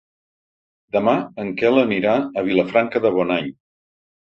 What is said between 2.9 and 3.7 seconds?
de Bonany.